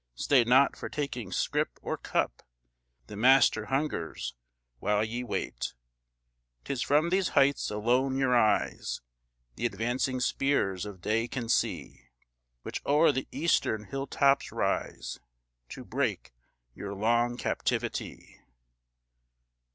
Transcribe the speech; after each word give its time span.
Stay 0.15 0.43
not 0.43 0.75
for 0.75 0.89
taking 0.89 1.31
scrip 1.31 1.77
or 1.83 1.95
cup, 1.95 2.41
The 3.05 3.15
Master 3.15 3.65
hungers 3.67 4.33
while 4.79 5.03
ye 5.03 5.23
wait; 5.23 5.75
'Tis 6.63 6.81
from 6.81 7.11
these 7.11 7.29
heights 7.37 7.69
alone 7.69 8.17
your 8.17 8.35
eyes 8.35 9.01
The 9.57 9.67
advancing 9.67 10.19
spears 10.19 10.87
of 10.87 11.01
day 11.01 11.27
can 11.27 11.49
see, 11.49 12.07
Which 12.63 12.81
o'er 12.83 13.11
the 13.11 13.27
eastern 13.31 13.83
hill 13.83 14.07
tops 14.07 14.51
rise, 14.51 15.19
To 15.69 15.85
break 15.85 16.33
your 16.73 16.95
long 16.95 17.37
captivity. 17.37 18.41